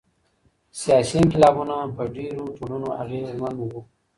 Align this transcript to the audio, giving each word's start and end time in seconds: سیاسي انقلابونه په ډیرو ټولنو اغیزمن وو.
سیاسي 0.81 1.15
انقلابونه 1.21 1.75
په 1.95 2.03
ډیرو 2.15 2.43
ټولنو 2.57 2.87
اغیزمن 3.03 3.53
وو. 3.57 3.81